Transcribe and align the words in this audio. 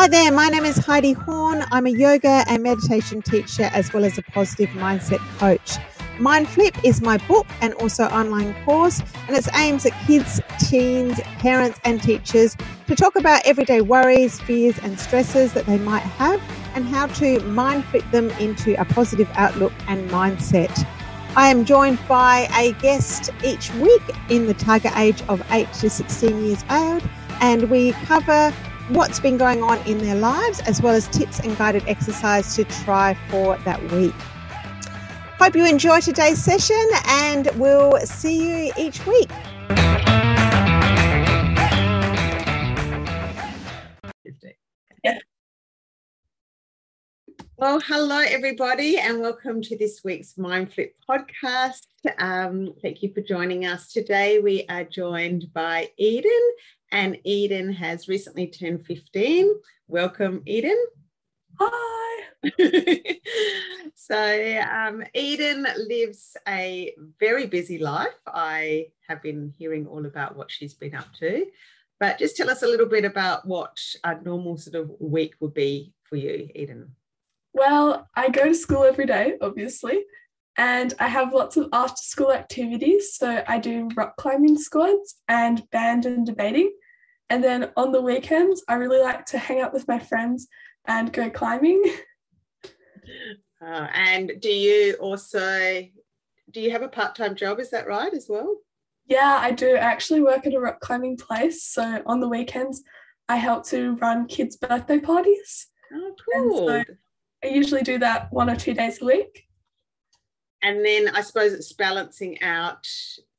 Hi 0.00 0.08
there, 0.08 0.32
my 0.32 0.48
name 0.48 0.64
is 0.64 0.78
Heidi 0.78 1.12
Horne. 1.12 1.62
I'm 1.70 1.84
a 1.84 1.90
yoga 1.90 2.42
and 2.48 2.62
meditation 2.62 3.20
teacher 3.20 3.64
as 3.64 3.92
well 3.92 4.02
as 4.02 4.16
a 4.16 4.22
positive 4.22 4.70
mindset 4.70 5.18
coach. 5.38 5.72
Mindflip 6.16 6.82
is 6.82 7.02
my 7.02 7.18
book 7.28 7.46
and 7.60 7.74
also 7.74 8.04
online 8.04 8.54
course, 8.64 9.02
and 9.28 9.36
it's 9.36 9.54
aimed 9.54 9.84
at 9.84 9.92
kids, 10.06 10.40
teens, 10.58 11.20
parents, 11.38 11.78
and 11.84 12.02
teachers 12.02 12.56
to 12.86 12.96
talk 12.96 13.14
about 13.14 13.42
everyday 13.44 13.82
worries, 13.82 14.40
fears, 14.40 14.78
and 14.78 14.98
stresses 14.98 15.52
that 15.52 15.66
they 15.66 15.76
might 15.76 16.00
have 16.00 16.40
and 16.74 16.86
how 16.86 17.06
to 17.08 17.38
mind 17.40 17.84
flip 17.84 18.10
them 18.10 18.30
into 18.40 18.80
a 18.80 18.86
positive 18.86 19.28
outlook 19.34 19.74
and 19.86 20.08
mindset. 20.08 20.88
I 21.36 21.48
am 21.48 21.66
joined 21.66 21.98
by 22.08 22.48
a 22.56 22.72
guest 22.80 23.28
each 23.44 23.70
week 23.74 24.02
in 24.30 24.46
the 24.46 24.54
target 24.54 24.96
age 24.96 25.20
of 25.28 25.42
8 25.50 25.70
to 25.74 25.90
16 25.90 26.42
years 26.42 26.64
old, 26.70 27.06
and 27.42 27.68
we 27.68 27.92
cover 27.92 28.50
what's 28.90 29.20
been 29.20 29.36
going 29.36 29.62
on 29.62 29.78
in 29.86 29.98
their 29.98 30.16
lives, 30.16 30.60
as 30.60 30.82
well 30.82 30.94
as 30.94 31.06
tips 31.08 31.38
and 31.40 31.56
guided 31.56 31.86
exercise 31.86 32.54
to 32.56 32.64
try 32.64 33.14
for 33.28 33.56
that 33.58 33.80
week. 33.92 34.14
Hope 35.38 35.56
you 35.56 35.66
enjoy 35.66 36.00
today's 36.00 36.42
session, 36.42 36.84
and 37.06 37.48
we'll 37.56 37.98
see 38.00 38.66
you 38.66 38.72
each 38.76 39.04
week. 39.06 39.30
Well, 47.56 47.78
hello, 47.80 48.20
everybody, 48.20 48.96
and 48.96 49.20
welcome 49.20 49.60
to 49.60 49.76
this 49.76 50.00
week's 50.02 50.38
Mind 50.38 50.72
Flip 50.72 50.94
podcast. 51.06 51.82
Um, 52.18 52.72
thank 52.80 53.02
you 53.02 53.12
for 53.12 53.20
joining 53.20 53.66
us 53.66 53.92
today. 53.92 54.38
We 54.38 54.64
are 54.70 54.84
joined 54.84 55.52
by 55.52 55.90
Eden, 55.98 56.40
and 56.92 57.18
Eden 57.24 57.72
has 57.72 58.08
recently 58.08 58.46
turned 58.46 58.84
15. 58.86 59.54
Welcome, 59.88 60.42
Eden. 60.46 60.76
Hi. 61.58 62.24
so, 63.94 64.62
um, 64.72 65.04
Eden 65.14 65.66
lives 65.88 66.36
a 66.48 66.94
very 67.18 67.46
busy 67.46 67.78
life. 67.78 68.08
I 68.26 68.86
have 69.08 69.22
been 69.22 69.52
hearing 69.58 69.86
all 69.86 70.06
about 70.06 70.36
what 70.36 70.50
she's 70.50 70.74
been 70.74 70.94
up 70.94 71.12
to, 71.20 71.46
but 71.98 72.18
just 72.18 72.36
tell 72.36 72.50
us 72.50 72.62
a 72.62 72.68
little 72.68 72.86
bit 72.86 73.04
about 73.04 73.46
what 73.46 73.78
a 74.04 74.20
normal 74.22 74.56
sort 74.56 74.76
of 74.76 74.90
week 75.00 75.34
would 75.40 75.54
be 75.54 75.92
for 76.02 76.16
you, 76.16 76.48
Eden. 76.54 76.96
Well, 77.52 78.08
I 78.14 78.30
go 78.30 78.44
to 78.44 78.54
school 78.54 78.84
every 78.84 79.06
day, 79.06 79.34
obviously, 79.40 80.04
and 80.56 80.94
I 80.98 81.08
have 81.08 81.32
lots 81.32 81.56
of 81.56 81.68
after 81.72 82.02
school 82.02 82.32
activities. 82.32 83.14
So 83.14 83.42
I 83.46 83.58
do 83.58 83.88
rock 83.96 84.16
climbing 84.16 84.58
squads 84.58 85.16
and 85.28 85.68
band 85.70 86.06
and 86.06 86.26
debating. 86.26 86.72
And 87.28 87.42
then 87.42 87.70
on 87.76 87.92
the 87.92 88.02
weekends, 88.02 88.62
I 88.68 88.74
really 88.74 89.00
like 89.00 89.24
to 89.26 89.38
hang 89.38 89.60
out 89.60 89.72
with 89.72 89.86
my 89.86 89.98
friends 89.98 90.48
and 90.86 91.12
go 91.12 91.30
climbing. 91.30 91.82
Uh, 93.62 93.88
and 93.92 94.32
do 94.40 94.48
you 94.48 94.94
also 95.00 95.82
do 96.50 96.60
you 96.60 96.70
have 96.70 96.82
a 96.82 96.88
part-time 96.88 97.34
job? 97.34 97.60
Is 97.60 97.70
that 97.70 97.86
right 97.86 98.12
as 98.14 98.26
well? 98.28 98.56
Yeah, 99.06 99.38
I 99.40 99.50
do. 99.50 99.74
I 99.74 99.78
actually 99.78 100.22
work 100.22 100.46
at 100.46 100.54
a 100.54 100.60
rock 100.60 100.80
climbing 100.80 101.16
place. 101.16 101.64
So 101.64 102.02
on 102.06 102.20
the 102.20 102.28
weekends, 102.28 102.82
I 103.28 103.36
help 103.36 103.66
to 103.66 103.96
run 103.96 104.26
kids' 104.26 104.56
birthday 104.56 104.98
parties. 104.98 105.66
Oh, 105.92 106.14
cool. 106.32 106.68
So 106.68 106.84
I 107.44 107.46
usually 107.46 107.82
do 107.82 107.98
that 107.98 108.32
one 108.32 108.48
or 108.48 108.56
two 108.56 108.74
days 108.74 109.02
a 109.02 109.04
week. 109.04 109.44
And 110.62 110.84
then 110.84 111.08
I 111.08 111.22
suppose 111.22 111.52
it's 111.52 111.72
balancing 111.72 112.42
out 112.42 112.86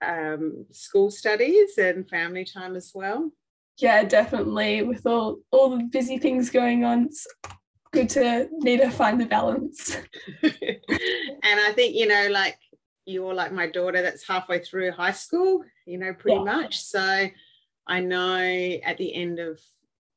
um, 0.02 0.66
school 0.72 1.12
studies 1.12 1.78
and 1.78 2.10
family 2.10 2.46
time 2.46 2.76
as 2.76 2.92
well. 2.94 3.32
Yeah, 3.78 4.04
definitely. 4.04 4.84
With 4.84 5.06
all 5.06 5.40
all 5.52 5.70
the 5.70 5.84
busy 5.84 6.18
things 6.18 6.50
going 6.50 6.84
on, 6.84 7.06
it's 7.06 7.28
good 7.92 8.10
to 8.10 8.48
need 8.52 8.82
to 8.82 8.90
find 8.90 9.20
the 9.20 9.26
balance. 9.26 9.98
and 10.44 10.52
I 11.44 11.72
think 11.74 11.96
you 11.96 12.08
know, 12.08 12.28
like 12.32 12.58
you're 13.06 13.34
like 13.34 13.52
my 13.52 13.68
daughter 13.68 14.02
that's 14.02 14.28
halfway 14.28 14.60
through 14.60 14.92
high 14.92 15.12
school. 15.12 15.64
You 15.86 16.00
know, 16.00 16.14
pretty 16.14 16.38
yeah. 16.38 16.44
much. 16.44 16.80
So 16.82 17.28
I 17.88 18.00
know 18.00 18.80
at 18.84 18.98
the 18.98 19.14
end 19.14 19.40
of 19.40 19.60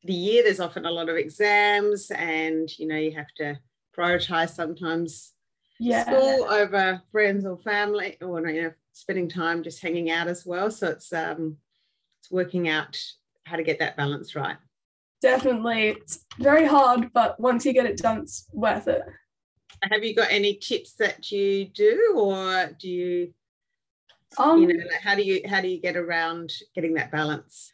the 0.04 0.14
year 0.14 0.42
there's 0.42 0.60
often 0.60 0.86
a 0.86 0.90
lot 0.90 1.08
of 1.08 1.16
exams, 1.16 2.10
and 2.10 2.68
you 2.78 2.86
know 2.86 2.96
you 2.96 3.12
have 3.12 3.32
to 3.36 3.58
prioritize 3.96 4.50
sometimes 4.50 5.33
yeah. 5.78 6.02
school 6.04 6.46
over 6.50 7.02
friends 7.10 7.44
or 7.44 7.56
family 7.56 8.16
or 8.20 8.46
you 8.48 8.62
know 8.62 8.72
spending 8.92 9.28
time 9.28 9.62
just 9.62 9.82
hanging 9.82 10.10
out 10.10 10.28
as 10.28 10.46
well. 10.46 10.70
So 10.70 10.88
it's 10.88 11.12
um 11.12 11.56
it's 12.20 12.30
working 12.30 12.68
out 12.68 12.98
how 13.44 13.56
to 13.56 13.62
get 13.62 13.78
that 13.80 13.96
balance 13.96 14.34
right. 14.34 14.56
Definitely. 15.20 15.88
It's 15.88 16.24
very 16.38 16.64
hard 16.64 17.12
but 17.12 17.38
once 17.40 17.64
you 17.64 17.72
get 17.72 17.86
it 17.86 17.98
done 17.98 18.18
it's 18.18 18.46
worth 18.52 18.88
it. 18.88 19.02
Have 19.90 20.04
you 20.04 20.14
got 20.14 20.30
any 20.30 20.54
tips 20.54 20.94
that 20.94 21.30
you 21.30 21.66
do 21.66 22.14
or 22.16 22.70
do 22.78 22.88
you 22.88 23.34
um, 24.38 24.60
you 24.60 24.68
know 24.68 24.84
like 24.90 25.00
how 25.00 25.14
do 25.14 25.22
you 25.22 25.42
how 25.48 25.60
do 25.60 25.68
you 25.68 25.80
get 25.80 25.96
around 25.96 26.52
getting 26.74 26.94
that 26.94 27.10
balance? 27.10 27.72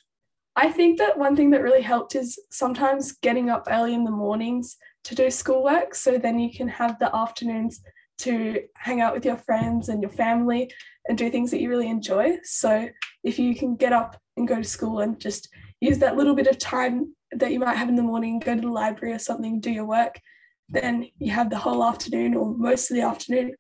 I 0.56 0.71
think 0.71 0.99
that 0.99 1.17
one 1.17 1.37
thing 1.37 1.50
that 1.50 1.62
really 1.62 1.82
helped 1.82 2.15
is 2.15 2.38
sometimes 2.50 3.12
getting 3.12 3.50
up 3.50 3.69
early 3.71 3.94
in 3.94 4.05
the 4.05 4.11
mornings 4.11 4.77
to 5.05 5.15
do 5.15 5.31
schoolwork. 5.31 5.94
So 5.94 6.19
then 6.19 6.38
you 6.38 6.53
can 6.53 6.69
have 6.69 6.99
the 6.99 7.15
afternoons 7.15 7.81
to 8.19 8.62
hang 8.77 9.00
out 9.00 9.15
with 9.15 9.25
your 9.25 9.37
friends 9.37 9.88
and 9.88 10.03
your 10.03 10.11
family 10.11 10.71
and 11.09 11.16
do 11.16 11.31
things 11.31 11.50
that 11.50 11.61
you 11.61 11.71
really 11.71 11.88
enjoy. 11.88 12.37
So 12.43 12.88
if 13.25 13.38
you 13.38 13.55
can 13.55 13.77
get 13.77 13.93
up 13.93 14.21
and 14.37 14.47
go 14.47 14.56
to 14.56 14.65
school 14.65 15.00
and 15.00 15.19
just 15.19 15.49
use 15.81 15.99
that 15.99 16.16
little 16.16 16.34
bit 16.34 16.47
of 16.47 16.59
time 16.59 17.15
that 17.33 17.53
you 17.53 17.59
might 17.59 17.77
have 17.77 17.88
in 17.88 17.97
the 17.97 18.03
morning, 18.03 18.38
go 18.38 18.55
to 18.55 18.61
the 18.61 18.69
library 18.69 19.15
or 19.15 19.19
something, 19.19 19.61
do 19.61 19.71
your 19.71 19.87
work, 19.87 20.21
then 20.69 21.09
you 21.19 21.32
have 21.32 21.50
the 21.50 21.59
whole 21.59 21.82
afternoon 21.82 22.34
or 22.34 22.55
most 22.55 22.91
of 22.91 22.97
the 22.97 23.03
afternoon 23.03 23.55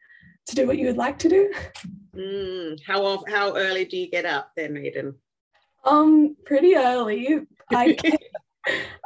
to 0.46 0.54
do 0.54 0.66
what 0.66 0.78
you 0.78 0.86
would 0.86 0.96
like 0.96 1.18
to 1.18 1.28
do. 1.28 1.52
Mm, 2.14 2.78
how 2.86 3.22
how 3.28 3.56
early 3.56 3.84
do 3.84 3.96
you 3.96 4.10
get 4.10 4.26
up 4.26 4.50
then, 4.56 4.76
Eden? 4.76 5.14
Um, 5.84 6.36
pretty 6.44 6.76
early. 6.76 7.46
I 7.70 7.96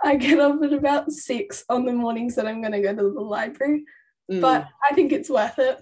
I 0.03 0.17
get 0.17 0.41
up 0.41 0.63
at 0.63 0.73
about 0.73 1.13
six 1.13 1.65
on 1.69 1.85
the 1.85 1.93
mornings 1.93 2.35
that 2.35 2.47
I'm 2.47 2.61
going 2.61 2.73
to 2.73 2.81
go 2.81 2.95
to 2.95 3.03
the 3.15 3.21
library, 3.21 3.85
mm. 4.31 4.41
but 4.41 4.69
I 4.89 4.95
think 4.95 5.13
it's 5.13 5.31
worth 5.31 5.59
it. 5.59 5.81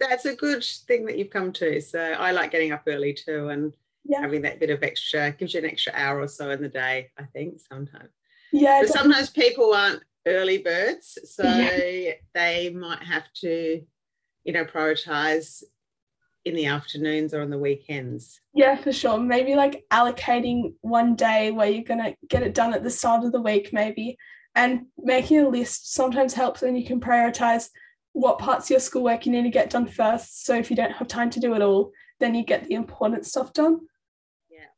That's 0.00 0.26
a 0.26 0.34
good 0.34 0.64
thing 0.86 1.06
that 1.06 1.16
you've 1.16 1.30
come 1.30 1.52
to. 1.54 1.80
So 1.80 2.00
I 2.00 2.32
like 2.32 2.50
getting 2.50 2.72
up 2.72 2.82
early 2.86 3.14
too, 3.14 3.48
and 3.48 3.72
yeah. 4.04 4.20
having 4.20 4.42
that 4.42 4.60
bit 4.60 4.70
of 4.70 4.82
extra 4.82 5.32
gives 5.32 5.54
you 5.54 5.60
an 5.60 5.66
extra 5.66 5.92
hour 5.94 6.20
or 6.20 6.28
so 6.28 6.50
in 6.50 6.60
the 6.60 6.68
day. 6.68 7.10
I 7.18 7.24
think 7.24 7.60
sometimes. 7.60 8.10
Yeah. 8.52 8.82
But 8.82 8.90
sometimes 8.90 9.30
people 9.30 9.72
aren't 9.72 10.02
early 10.26 10.58
birds, 10.58 11.18
so 11.24 11.44
yeah. 11.44 12.12
they 12.34 12.70
might 12.70 13.02
have 13.02 13.32
to, 13.40 13.82
you 14.44 14.52
know, 14.52 14.64
prioritize 14.64 15.62
in 16.46 16.54
the 16.54 16.66
afternoons 16.66 17.34
or 17.34 17.42
on 17.42 17.50
the 17.50 17.58
weekends? 17.58 18.40
Yeah, 18.54 18.76
for 18.76 18.92
sure. 18.92 19.18
Maybe 19.18 19.56
like 19.56 19.84
allocating 19.90 20.74
one 20.80 21.16
day 21.16 21.50
where 21.50 21.68
you're 21.68 21.82
going 21.82 22.02
to 22.02 22.16
get 22.28 22.44
it 22.44 22.54
done 22.54 22.72
at 22.72 22.84
the 22.84 22.90
start 22.90 23.24
of 23.24 23.32
the 23.32 23.40
week, 23.40 23.72
maybe, 23.72 24.16
and 24.54 24.86
making 24.96 25.40
a 25.40 25.48
list 25.48 25.92
sometimes 25.92 26.32
helps 26.32 26.62
and 26.62 26.78
you 26.78 26.86
can 26.86 27.00
prioritize 27.00 27.68
what 28.12 28.38
parts 28.38 28.66
of 28.66 28.70
your 28.70 28.80
schoolwork 28.80 29.26
you 29.26 29.32
need 29.32 29.42
to 29.42 29.50
get 29.50 29.70
done 29.70 29.86
first. 29.86 30.46
So 30.46 30.54
if 30.54 30.70
you 30.70 30.76
don't 30.76 30.92
have 30.92 31.08
time 31.08 31.30
to 31.30 31.40
do 31.40 31.52
it 31.54 31.62
all, 31.62 31.90
then 32.20 32.34
you 32.34 32.44
get 32.44 32.64
the 32.64 32.74
important 32.74 33.26
stuff 33.26 33.52
done. 33.52 33.80
Yeah. 34.48 34.68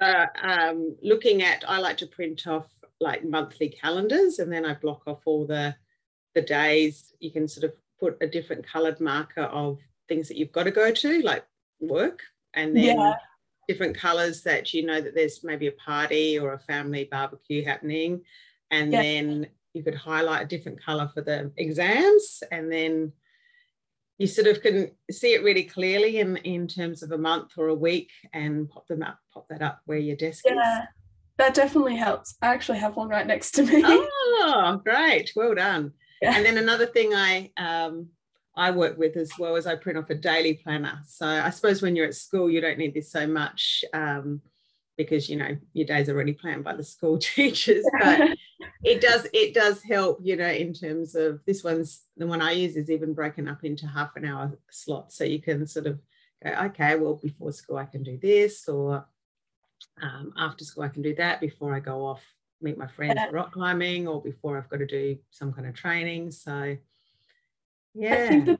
So 0.00 0.48
um, 0.48 0.96
looking 1.02 1.42
at, 1.42 1.62
I 1.68 1.78
like 1.78 1.98
to 1.98 2.06
print 2.06 2.46
off 2.46 2.72
like 3.00 3.22
monthly 3.22 3.68
calendars 3.68 4.38
and 4.38 4.50
then 4.50 4.64
I 4.64 4.74
block 4.74 5.02
off 5.06 5.20
all 5.26 5.46
the 5.46 5.76
the 6.34 6.40
days. 6.40 7.12
You 7.20 7.30
can 7.30 7.46
sort 7.46 7.64
of 7.64 7.74
put 8.00 8.16
a 8.22 8.26
different 8.26 8.66
coloured 8.66 8.98
marker 8.98 9.42
of 9.42 9.78
things 10.08 10.28
that 10.28 10.36
you've 10.36 10.52
got 10.52 10.64
to 10.64 10.70
go 10.70 10.90
to, 10.92 11.22
like 11.22 11.44
work, 11.80 12.20
and 12.54 12.76
then 12.76 12.98
yeah. 12.98 13.14
different 13.68 13.96
colors 13.96 14.42
that 14.42 14.72
you 14.74 14.84
know 14.84 15.00
that 15.00 15.14
there's 15.14 15.42
maybe 15.42 15.66
a 15.66 15.72
party 15.72 16.38
or 16.38 16.52
a 16.52 16.58
family 16.58 17.08
barbecue 17.10 17.64
happening. 17.64 18.22
And 18.70 18.92
yeah. 18.92 19.02
then 19.02 19.46
you 19.74 19.82
could 19.82 19.94
highlight 19.94 20.42
a 20.42 20.48
different 20.48 20.82
color 20.82 21.10
for 21.12 21.22
the 21.22 21.52
exams, 21.56 22.42
and 22.50 22.70
then 22.70 23.12
you 24.18 24.28
sort 24.28 24.46
of 24.46 24.62
can 24.62 24.90
see 25.10 25.34
it 25.34 25.42
really 25.42 25.64
clearly 25.64 26.20
in, 26.20 26.36
in 26.38 26.68
terms 26.68 27.02
of 27.02 27.10
a 27.10 27.18
month 27.18 27.52
or 27.56 27.68
a 27.68 27.74
week 27.74 28.10
and 28.32 28.68
pop 28.68 28.86
them 28.86 29.02
up, 29.02 29.18
pop 29.34 29.48
that 29.48 29.62
up 29.62 29.80
where 29.86 29.98
your 29.98 30.14
desk 30.14 30.44
is. 30.46 30.52
yeah, 30.54 30.82
is. 30.82 30.88
That 31.38 31.54
definitely 31.54 31.96
helps. 31.96 32.36
I 32.40 32.48
actually 32.48 32.78
have 32.78 32.94
one 32.94 33.08
right 33.08 33.26
next 33.26 33.52
to 33.52 33.64
me. 33.64 33.82
Oh, 33.84 34.80
great. 34.84 35.32
Well 35.34 35.54
done. 35.54 35.92
Yeah. 36.22 36.36
And 36.36 36.46
then 36.46 36.56
another 36.56 36.86
thing 36.86 37.12
I 37.12 37.50
um, 37.56 38.06
I 38.54 38.70
work 38.70 38.98
with 38.98 39.16
as 39.16 39.30
well 39.38 39.56
as 39.56 39.66
I 39.66 39.76
print 39.76 39.98
off 39.98 40.10
a 40.10 40.14
daily 40.14 40.54
planner. 40.54 41.00
So 41.06 41.26
I 41.26 41.50
suppose 41.50 41.80
when 41.80 41.96
you're 41.96 42.06
at 42.06 42.14
school, 42.14 42.50
you 42.50 42.60
don't 42.60 42.78
need 42.78 42.94
this 42.94 43.10
so 43.10 43.26
much 43.26 43.84
um, 43.94 44.42
because 44.98 45.28
you 45.30 45.36
know 45.36 45.56
your 45.72 45.86
day's 45.86 46.08
are 46.08 46.14
already 46.14 46.34
planned 46.34 46.64
by 46.64 46.76
the 46.76 46.84
school 46.84 47.18
teachers. 47.18 47.84
But 47.98 48.36
it 48.84 49.00
does 49.00 49.26
it 49.32 49.54
does 49.54 49.82
help, 49.82 50.18
you 50.22 50.36
know, 50.36 50.50
in 50.50 50.74
terms 50.74 51.14
of 51.14 51.40
this 51.46 51.64
one's 51.64 52.02
the 52.16 52.26
one 52.26 52.42
I 52.42 52.52
use 52.52 52.76
is 52.76 52.90
even 52.90 53.14
broken 53.14 53.48
up 53.48 53.64
into 53.64 53.86
half 53.86 54.16
an 54.16 54.26
hour 54.26 54.52
slots, 54.70 55.16
so 55.16 55.24
you 55.24 55.40
can 55.40 55.66
sort 55.66 55.86
of 55.86 55.98
go, 56.44 56.50
okay, 56.66 56.96
well 56.96 57.14
before 57.14 57.52
school 57.52 57.78
I 57.78 57.86
can 57.86 58.02
do 58.02 58.18
this, 58.20 58.68
or 58.68 59.06
um, 60.02 60.32
after 60.36 60.64
school 60.64 60.84
I 60.84 60.88
can 60.88 61.02
do 61.02 61.14
that 61.14 61.40
before 61.40 61.74
I 61.74 61.80
go 61.80 62.04
off 62.04 62.22
meet 62.60 62.78
my 62.78 62.86
friends 62.86 63.18
rock 63.32 63.52
climbing 63.52 64.06
or 64.06 64.22
before 64.22 64.56
I've 64.56 64.68
got 64.68 64.78
to 64.78 64.86
do 64.86 65.18
some 65.30 65.52
kind 65.52 65.66
of 65.66 65.74
training. 65.74 66.30
So 66.30 66.76
yeah. 67.94 68.14
I 68.14 68.28
think 68.28 68.46
that 68.46 68.58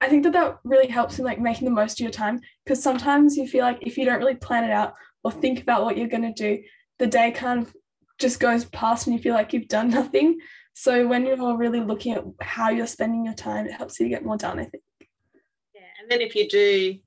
I 0.00 0.08
think 0.08 0.24
that 0.24 0.32
that 0.34 0.58
really 0.64 0.88
helps 0.88 1.18
in 1.18 1.24
like 1.24 1.40
making 1.40 1.64
the 1.64 1.74
most 1.74 1.98
of 1.98 2.04
your 2.04 2.12
time 2.12 2.40
because 2.64 2.82
sometimes 2.82 3.36
you 3.36 3.46
feel 3.48 3.64
like 3.64 3.78
if 3.80 3.96
you 3.96 4.04
don't 4.04 4.18
really 4.18 4.34
plan 4.34 4.64
it 4.64 4.70
out 4.70 4.94
or 5.24 5.32
think 5.32 5.62
about 5.62 5.84
what 5.84 5.96
you're 5.96 6.08
going 6.08 6.22
to 6.22 6.32
do, 6.32 6.62
the 6.98 7.06
day 7.06 7.30
kind 7.30 7.62
of 7.62 7.74
just 8.18 8.40
goes 8.40 8.64
past 8.66 9.06
and 9.06 9.16
you 9.16 9.22
feel 9.22 9.34
like 9.34 9.52
you've 9.52 9.68
done 9.68 9.90
nothing. 10.00 10.38
So 10.74 11.06
when 11.06 11.24
you're 11.24 11.56
really 11.56 11.80
looking 11.80 12.12
at 12.12 12.24
how 12.40 12.68
you're 12.68 12.86
spending 12.86 13.24
your 13.24 13.34
time, 13.34 13.66
it 13.66 13.72
helps 13.72 13.98
you 13.98 14.08
get 14.08 14.24
more 14.24 14.36
done, 14.36 14.58
I 14.58 14.64
think. 14.64 14.82
Yeah, 15.74 15.80
and 16.00 16.10
then 16.10 16.20
if 16.20 16.34
you 16.34 16.48
do, 16.48 16.98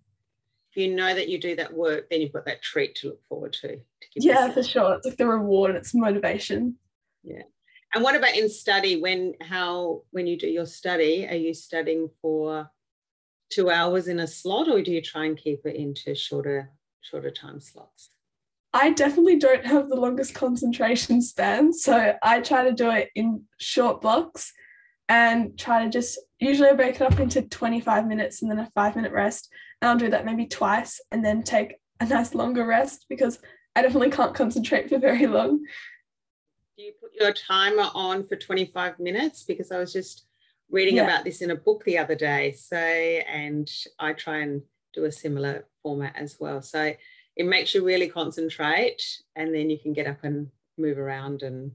if 0.72 0.78
you 0.78 0.96
know 0.96 1.14
that 1.14 1.30
you 1.30 1.40
do 1.40 1.56
that 1.58 1.74
work, 1.74 2.10
then 2.10 2.22
you've 2.22 2.34
got 2.34 2.46
that 2.46 2.64
treat 2.64 2.96
to 2.96 3.10
look 3.10 3.22
forward 3.30 3.54
to. 3.54 3.68
to 3.68 3.82
yeah, 4.16 4.48
yourself. 4.48 4.54
for 4.56 4.64
sure. 4.64 4.94
It's 4.96 5.06
like 5.06 5.18
the 5.18 5.28
reward 5.28 5.70
and 5.70 5.78
it's 5.78 5.94
motivation. 5.94 6.78
Yeah. 7.24 7.44
And 7.94 8.04
what 8.04 8.16
about 8.16 8.36
in 8.36 8.50
study? 8.50 9.02
When 9.02 9.34
how 9.42 10.04
when 10.12 10.28
you 10.28 10.38
do 10.38 10.48
your 10.48 10.66
study, 10.66 11.28
are 11.28 11.36
you 11.36 11.54
studying 11.54 12.10
for 12.22 12.70
two 13.50 13.70
hours 13.70 14.08
in 14.08 14.20
a 14.20 14.28
slot, 14.28 14.68
or 14.68 14.82
do 14.82 14.92
you 14.92 15.02
try 15.02 15.26
and 15.26 15.38
keep 15.38 15.66
it 15.66 15.76
into 15.76 16.14
shorter 16.14 16.72
shorter 17.02 17.32
time 17.32 17.60
slots? 17.60 18.10
I 18.74 18.92
definitely 18.92 19.40
don't 19.40 19.66
have 19.66 19.90
the 19.90 19.96
longest 19.96 20.36
concentration 20.36 21.22
span. 21.22 21.74
So 21.74 22.14
I 22.22 22.42
try 22.42 22.64
to 22.64 22.72
do 22.72 22.92
it 22.92 23.10
in 23.16 23.44
short 23.58 24.02
blocks 24.02 24.54
and 25.08 25.58
try 25.58 25.84
to 25.84 25.90
just 25.90 26.20
usually 26.40 26.70
I 26.70 26.74
break 26.74 26.96
it 26.96 27.02
up 27.02 27.20
into 27.20 27.42
25 27.42 28.06
minutes 28.06 28.42
and 28.42 28.52
then 28.52 28.60
a 28.60 28.70
five 28.76 28.96
minute 28.96 29.12
rest. 29.12 29.52
And 29.82 29.90
I'll 29.90 29.98
do 29.98 30.12
that 30.12 30.26
maybe 30.26 30.46
twice 30.46 31.02
and 31.12 31.26
then 31.26 31.42
take 31.42 31.76
a 32.00 32.06
nice 32.06 32.36
longer 32.36 32.66
rest 32.66 33.08
because 33.10 33.40
I 33.76 33.82
definitely 33.82 34.12
can't 34.12 34.36
concentrate 34.36 34.90
for 34.90 35.00
very 35.00 35.26
long. 35.26 35.66
Do 36.80 36.86
you 36.86 36.94
put 36.94 37.12
your 37.14 37.34
timer 37.34 37.90
on 37.94 38.24
for 38.24 38.38
25 38.38 39.00
minutes? 39.00 39.44
Because 39.44 39.70
I 39.70 39.80
was 39.80 39.92
just 39.92 40.24
reading 40.72 40.96
yeah. 40.96 41.04
about 41.04 41.26
this 41.26 41.42
in 41.42 41.52
a 41.52 41.56
book 41.56 41.84
the 41.84 41.98
other 41.98 42.16
day. 42.16 42.54
So, 42.54 42.78
and 42.78 43.70
I 44.00 44.14
try 44.14 44.38
and 44.38 44.62
do 44.94 45.04
a 45.04 45.12
similar 45.12 45.66
format 45.84 46.16
as 46.16 46.38
well. 46.40 46.62
So 46.62 46.94
it 47.36 47.46
makes 47.46 47.76
you 47.76 47.84
really 47.84 48.08
concentrate 48.08 49.02
and 49.36 49.54
then 49.54 49.70
you 49.70 49.78
can 49.78 49.92
get 49.92 50.08
up 50.08 50.24
and 50.24 50.48
move 50.78 50.98
around 50.98 51.44
and 51.44 51.74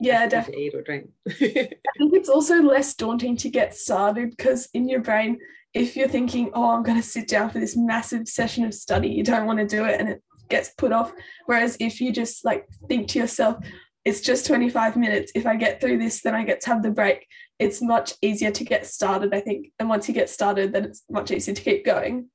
yeah 0.00 0.26
definitely 0.26 0.66
eat 0.66 0.74
or 0.74 0.82
drink 0.82 1.08
i 1.28 1.32
think 1.32 1.78
it's 2.12 2.28
also 2.28 2.60
less 2.60 2.92
daunting 2.94 3.36
to 3.36 3.48
get 3.48 3.74
started 3.74 4.30
because 4.30 4.68
in 4.74 4.88
your 4.88 5.00
brain 5.00 5.38
if 5.74 5.96
you're 5.96 6.08
thinking 6.08 6.50
oh 6.54 6.70
i'm 6.70 6.82
going 6.82 7.00
to 7.00 7.06
sit 7.06 7.28
down 7.28 7.48
for 7.48 7.60
this 7.60 7.76
massive 7.76 8.26
session 8.26 8.64
of 8.64 8.74
study 8.74 9.08
you 9.08 9.22
don't 9.22 9.46
want 9.46 9.58
to 9.58 9.66
do 9.66 9.84
it 9.84 10.00
and 10.00 10.08
it 10.08 10.22
gets 10.50 10.70
put 10.70 10.92
off 10.92 11.12
whereas 11.46 11.76
if 11.78 12.00
you 12.00 12.12
just 12.12 12.44
like 12.44 12.66
think 12.88 13.08
to 13.08 13.18
yourself 13.18 13.56
it's 14.04 14.20
just 14.20 14.46
25 14.46 14.96
minutes 14.96 15.32
if 15.34 15.46
i 15.46 15.56
get 15.56 15.80
through 15.80 15.98
this 15.98 16.22
then 16.22 16.34
i 16.34 16.44
get 16.44 16.60
to 16.60 16.70
have 16.70 16.82
the 16.82 16.90
break 16.90 17.26
it's 17.58 17.80
much 17.80 18.14
easier 18.22 18.50
to 18.50 18.64
get 18.64 18.86
started 18.86 19.34
i 19.34 19.40
think 19.40 19.72
and 19.78 19.88
once 19.88 20.08
you 20.08 20.14
get 20.14 20.28
started 20.28 20.72
then 20.72 20.84
it's 20.84 21.02
much 21.10 21.30
easier 21.30 21.54
to 21.54 21.62
keep 21.62 21.84
going 21.84 22.28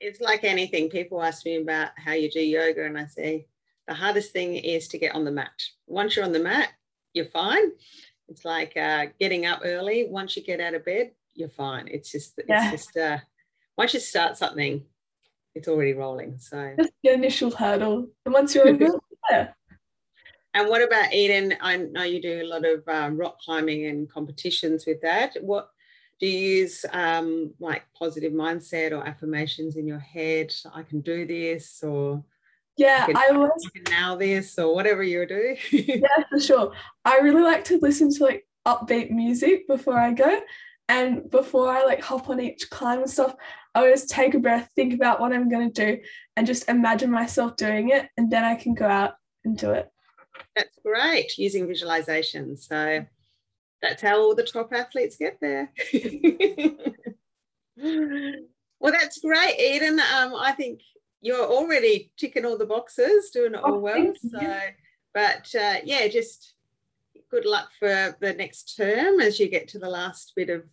it's 0.00 0.20
like 0.20 0.44
anything. 0.44 0.88
People 0.88 1.22
ask 1.22 1.44
me 1.44 1.56
about 1.56 1.90
how 1.96 2.12
you 2.12 2.30
do 2.30 2.40
yoga, 2.40 2.84
and 2.84 2.98
I 2.98 3.06
say 3.06 3.46
the 3.86 3.94
hardest 3.94 4.32
thing 4.32 4.56
is 4.56 4.88
to 4.88 4.98
get 4.98 5.14
on 5.14 5.24
the 5.24 5.30
mat. 5.30 5.50
Once 5.86 6.16
you're 6.16 6.24
on 6.24 6.32
the 6.32 6.40
mat, 6.40 6.70
you're 7.12 7.26
fine. 7.26 7.70
It's 8.28 8.44
like 8.44 8.76
uh, 8.76 9.06
getting 9.20 9.46
up 9.46 9.60
early. 9.64 10.06
Once 10.08 10.36
you 10.36 10.42
get 10.42 10.60
out 10.60 10.74
of 10.74 10.84
bed, 10.84 11.12
you're 11.34 11.48
fine. 11.48 11.88
It's 11.88 12.10
just 12.10 12.38
yeah. 12.48 12.70
just 12.70 12.96
uh, 12.96 13.18
once 13.76 13.94
you 13.94 14.00
start 14.00 14.36
something, 14.36 14.84
it's 15.54 15.68
already 15.68 15.92
rolling. 15.92 16.38
So 16.38 16.74
the 16.76 17.12
initial 17.12 17.50
hurdle, 17.50 18.08
and 18.24 18.34
once 18.34 18.54
you're 18.54 18.68
over, 18.68 18.98
yeah. 19.30 19.48
And 20.56 20.70
what 20.70 20.82
about 20.82 21.12
Eden? 21.12 21.54
I 21.60 21.76
know 21.76 22.02
you 22.02 22.20
do 22.20 22.40
a 22.40 22.48
lot 22.48 22.64
of 22.64 22.82
um, 22.88 23.18
rock 23.18 23.38
climbing 23.42 23.84
and 23.88 24.10
competitions 24.10 24.86
with 24.86 25.02
that. 25.02 25.36
What 25.42 25.68
do 26.18 26.26
you 26.26 26.60
use 26.60 26.82
um, 26.94 27.52
like 27.60 27.82
positive 27.94 28.32
mindset 28.32 28.92
or 28.92 29.06
affirmations 29.06 29.76
in 29.76 29.86
your 29.86 29.98
head? 29.98 30.54
I 30.74 30.82
can 30.82 31.02
do 31.02 31.26
this 31.26 31.82
or 31.82 32.24
yeah 32.78 33.06
i, 33.08 33.26
can, 33.28 33.38
was 33.38 33.70
I 33.74 33.90
now 33.90 34.16
this 34.16 34.58
or 34.58 34.74
whatever 34.74 35.02
you 35.02 35.26
do. 35.26 35.56
Yeah 35.72 36.24
for 36.30 36.40
sure. 36.40 36.72
I 37.04 37.18
really 37.18 37.42
like 37.42 37.64
to 37.64 37.78
listen 37.82 38.10
to 38.14 38.24
like 38.24 38.48
upbeat 38.66 39.10
music 39.10 39.68
before 39.68 39.98
i 39.98 40.12
go. 40.12 40.40
And 40.88 41.30
before 41.30 41.68
i 41.68 41.84
like 41.84 42.00
hop 42.00 42.30
on 42.30 42.40
each 42.40 42.70
climb 42.70 43.00
and 43.00 43.10
stuff 43.10 43.34
i 43.74 43.80
always 43.80 44.06
take 44.06 44.34
a 44.34 44.38
breath 44.38 44.70
think 44.76 44.94
about 44.94 45.20
what 45.20 45.32
i'm 45.32 45.50
going 45.50 45.72
to 45.72 45.86
do 45.86 46.02
and 46.36 46.46
just 46.46 46.68
imagine 46.68 47.10
myself 47.10 47.56
doing 47.56 47.90
it 47.90 48.08
and 48.16 48.30
then 48.30 48.44
i 48.44 48.54
can 48.54 48.72
go 48.72 48.86
out 48.86 49.14
and 49.44 49.58
do 49.58 49.72
it 49.72 49.90
that's 50.54 50.76
great 50.84 51.36
using 51.38 51.66
visualization 51.66 52.56
so 52.56 53.04
that's 53.82 54.02
how 54.02 54.18
all 54.18 54.34
the 54.34 54.42
top 54.42 54.72
athletes 54.72 55.16
get 55.16 55.38
there. 55.40 55.70
well, 57.76 58.92
that's 58.92 59.20
great, 59.20 59.58
Eden. 59.60 60.00
Um, 60.00 60.34
I 60.34 60.52
think 60.52 60.80
you're 61.20 61.46
already 61.46 62.10
ticking 62.16 62.44
all 62.44 62.58
the 62.58 62.66
boxes, 62.66 63.30
doing 63.30 63.54
it 63.54 63.62
all 63.62 63.74
oh, 63.74 63.78
well. 63.78 64.12
So, 64.30 64.58
but 65.14 65.54
uh, 65.54 65.76
yeah, 65.84 66.08
just 66.08 66.54
good 67.30 67.46
luck 67.46 67.70
for 67.78 68.16
the 68.20 68.32
next 68.34 68.76
term 68.76 69.20
as 69.20 69.38
you 69.38 69.48
get 69.48 69.68
to 69.68 69.78
the 69.78 69.88
last 69.90 70.32
bit 70.36 70.50
of 70.50 70.64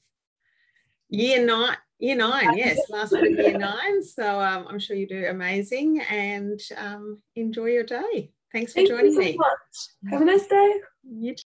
year 1.10 1.46
nine. 1.46 1.78
Year 2.00 2.16
nine, 2.18 2.58
yes, 2.58 2.80
last 2.90 3.14
bit 3.14 3.32
of 3.32 3.40
year 3.40 3.58
nine. 3.58 4.04
So 4.04 4.42
um, 4.42 4.68
I'm 4.68 4.80
sure 4.80 4.96
you 4.96 5.08
do 5.08 5.26
amazing 5.28 6.02
and 6.02 6.60
um, 6.78 7.22
enjoy 7.36 7.68
your 7.68 7.86
day. 7.86 8.32
Thanks 8.54 8.72
for 8.72 8.76
Thank 8.76 8.90
joining 8.90 9.14
so 9.14 9.20
me. 9.20 9.36
Much. 9.36 10.12
Have 10.12 10.22
a 10.22 10.26
nice 10.26 10.46
day. 10.46 10.74
You 11.12 11.34
too. 11.34 11.44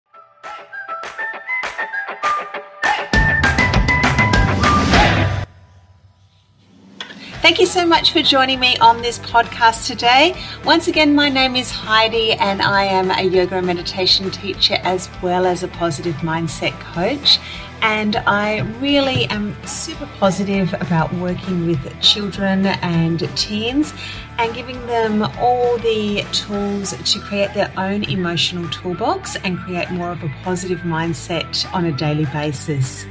Thank 7.41 7.59
you 7.59 7.67
so 7.67 7.85
much 7.85 8.11
for 8.11 8.23
joining 8.23 8.59
me 8.59 8.75
on 8.77 9.03
this 9.03 9.19
podcast 9.19 9.85
today. 9.85 10.35
Once 10.63 10.87
again, 10.87 11.13
my 11.13 11.29
name 11.29 11.55
is 11.55 11.69
Heidi, 11.69 12.33
and 12.33 12.59
I 12.59 12.85
am 12.85 13.11
a 13.11 13.21
yoga 13.21 13.57
and 13.57 13.67
meditation 13.67 14.31
teacher 14.31 14.79
as 14.81 15.07
well 15.21 15.45
as 15.45 15.61
a 15.61 15.67
positive 15.67 16.15
mindset 16.15 16.71
coach. 16.79 17.37
And 17.85 18.15
I 18.15 18.61
really 18.81 19.25
am 19.25 19.55
super 19.63 20.07
positive 20.17 20.73
about 20.73 21.13
working 21.13 21.67
with 21.67 22.01
children 22.01 22.65
and 22.65 23.19
teens 23.37 23.93
and 24.39 24.55
giving 24.55 24.83
them 24.87 25.21
all 25.37 25.77
the 25.77 26.25
tools 26.31 26.95
to 27.11 27.19
create 27.19 27.53
their 27.53 27.71
own 27.77 28.03
emotional 28.05 28.67
toolbox 28.69 29.35
and 29.35 29.59
create 29.59 29.91
more 29.91 30.09
of 30.09 30.23
a 30.23 30.33
positive 30.41 30.79
mindset 30.79 31.71
on 31.75 31.85
a 31.85 31.91
daily 31.91 32.25
basis. 32.33 33.05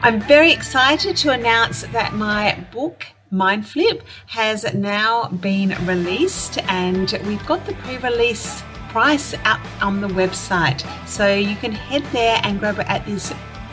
I'm 0.00 0.20
very 0.20 0.50
excited 0.50 1.16
to 1.18 1.30
announce 1.30 1.82
that 1.82 2.12
my 2.12 2.58
book 2.72 3.06
Mindflip 3.32 4.02
has 4.26 4.74
now 4.74 5.28
been 5.28 5.76
released 5.86 6.58
and 6.68 7.08
we've 7.24 7.46
got 7.46 7.64
the 7.66 7.74
pre 7.74 7.98
release 7.98 8.64
price 8.88 9.32
up 9.44 9.60
on 9.80 10.00
the 10.00 10.08
website. 10.08 10.84
So 11.06 11.32
you 11.32 11.54
can 11.54 11.70
head 11.70 12.02
there 12.12 12.40
and 12.42 12.58
grab 12.58 12.80
it 12.80 12.88
at 12.88 13.06
this 13.06 13.32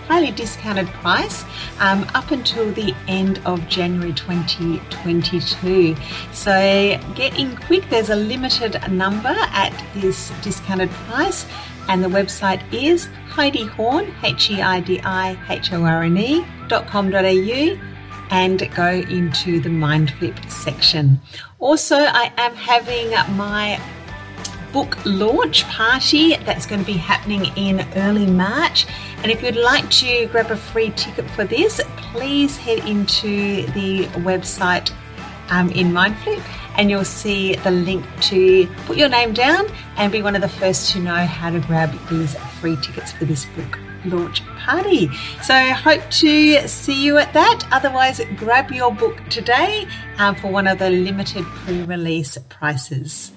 highly 0.09 0.31
discounted 0.31 0.87
price 0.87 1.45
um, 1.79 2.03
up 2.15 2.31
until 2.31 2.71
the 2.73 2.95
end 3.07 3.39
of 3.45 3.65
January 3.67 4.11
2022. 4.13 5.95
So 6.33 6.51
get 7.13 7.37
in 7.37 7.55
quick, 7.55 7.87
there's 7.91 8.09
a 8.09 8.15
limited 8.15 8.81
number 8.91 9.35
at 9.37 9.71
this 9.93 10.31
discounted 10.41 10.89
price, 10.89 11.45
and 11.87 12.03
the 12.03 12.07
website 12.07 12.61
is 12.73 13.07
Heidi 13.29 13.65
Horne, 13.65 14.11
H 14.23 14.49
E 14.49 14.63
I 14.63 14.79
D 14.79 14.99
I 15.03 15.37
H 15.47 15.71
O 15.73 15.83
R 15.83 16.01
N 16.01 16.17
E 16.17 16.43
dot 16.67 16.87
com 16.87 17.11
dot 17.11 17.23
com.au 17.23 17.79
and 18.31 18.69
go 18.75 18.89
into 18.89 19.59
the 19.59 19.69
mind 19.69 20.11
flip 20.11 20.39
section. 20.47 21.19
Also, 21.59 21.95
I 21.95 22.31
am 22.37 22.55
having 22.55 23.11
my 23.35 23.79
book 24.71 24.97
launch 25.05 25.63
party 25.65 26.35
that's 26.37 26.65
going 26.65 26.81
to 26.81 26.85
be 26.85 26.97
happening 26.97 27.45
in 27.55 27.85
early 27.95 28.25
March. 28.25 28.85
And 29.23 29.31
if 29.31 29.41
you'd 29.43 29.55
like 29.55 29.89
to 29.91 30.27
grab 30.27 30.51
a 30.51 30.55
free 30.55 30.91
ticket 30.91 31.29
for 31.31 31.43
this, 31.43 31.81
please 31.97 32.57
head 32.57 32.79
into 32.87 33.65
the 33.73 34.05
website 34.19 34.91
um, 35.49 35.69
in 35.71 35.91
Mindflip 35.91 36.43
and 36.77 36.89
you'll 36.89 37.03
see 37.03 37.55
the 37.55 37.71
link 37.71 38.05
to 38.21 38.67
put 38.85 38.97
your 38.97 39.09
name 39.09 39.33
down 39.33 39.67
and 39.97 40.11
be 40.11 40.21
one 40.21 40.35
of 40.35 40.41
the 40.41 40.49
first 40.49 40.91
to 40.91 40.99
know 40.99 41.15
how 41.15 41.49
to 41.49 41.59
grab 41.59 41.91
these 42.09 42.35
free 42.59 42.77
tickets 42.77 43.11
for 43.11 43.25
this 43.25 43.45
book 43.47 43.77
launch 44.05 44.45
party. 44.57 45.09
So 45.41 45.53
hope 45.71 46.09
to 46.09 46.67
see 46.67 47.03
you 47.03 47.17
at 47.17 47.33
that. 47.33 47.67
Otherwise, 47.71 48.21
grab 48.37 48.71
your 48.71 48.93
book 48.93 49.17
today 49.29 49.87
um, 50.17 50.35
for 50.35 50.51
one 50.51 50.67
of 50.67 50.79
the 50.79 50.89
limited 50.89 51.43
pre-release 51.43 52.37
prices. 52.47 53.31